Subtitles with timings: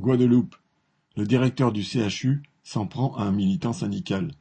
[0.00, 0.56] Guadeloupe,
[1.18, 4.32] le directeur du CHU s'en prend à un militant syndical.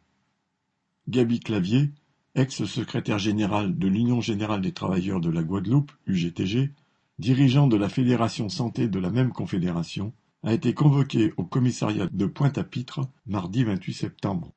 [1.09, 1.91] Gaby Clavier,
[2.33, 6.71] ex-secrétaire général de l'Union générale des travailleurs de la Guadeloupe, UGTG,
[7.19, 12.25] dirigeant de la Fédération santé de la même confédération, a été convoqué au commissariat de
[12.25, 14.53] Pointe-à-Pitre mardi 28 septembre.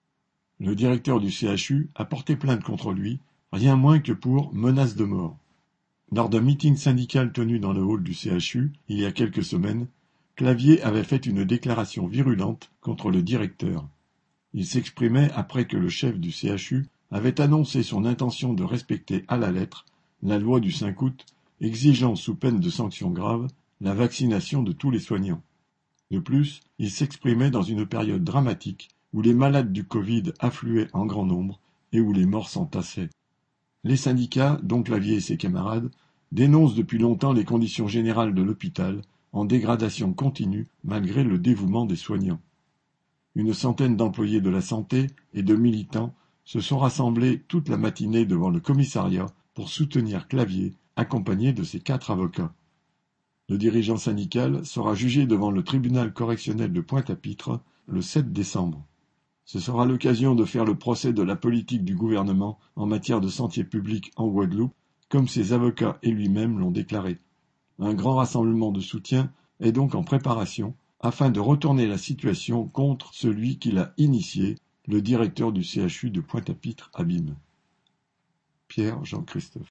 [0.60, 3.18] Le directeur du CHU a porté plainte contre lui,
[3.50, 5.36] rien moins que pour menace de mort.
[6.12, 9.88] Lors d'un meeting syndical tenu dans le hall du CHU il y a quelques semaines,
[10.34, 13.86] Clavier avait fait une déclaration virulente contre le directeur.
[14.54, 19.36] Il s'exprimait après que le chef du CHU avait annoncé son intention de respecter à
[19.36, 19.84] la lettre
[20.22, 21.26] la loi du 5 août
[21.60, 23.48] exigeant sous peine de sanctions graves
[23.80, 25.42] la vaccination de tous les soignants.
[26.10, 31.06] De plus, il s'exprimait dans une période dramatique où les malades du Covid affluaient en
[31.06, 31.60] grand nombre
[31.92, 33.10] et où les morts s'entassaient.
[33.84, 35.90] Les syndicats, dont Clavier et ses camarades,
[36.30, 41.96] dénoncent depuis longtemps les conditions générales de l'hôpital, en dégradation continue malgré le dévouement des
[41.96, 42.40] soignants.
[43.34, 48.26] Une centaine d'employés de la santé et de militants se sont rassemblés toute la matinée
[48.26, 52.52] devant le commissariat pour soutenir Clavier, accompagné de ses quatre avocats.
[53.48, 58.86] Le dirigeant syndical sera jugé devant le tribunal correctionnel de Pointe-à-Pitre le 7 décembre.
[59.44, 63.28] Ce sera l'occasion de faire le procès de la politique du gouvernement en matière de
[63.28, 64.74] sentiers publics en Guadeloupe,
[65.08, 67.18] comme ses avocats et lui-même l'ont déclaré.
[67.78, 73.12] Un grand rassemblement de soutien est donc en préparation afin de retourner la situation contre
[73.12, 74.56] celui qui l'a initié,
[74.86, 77.36] le directeur du CHU de Pointe-à-Pitre Abîme.
[78.68, 79.70] Pierre Jean-Christophe.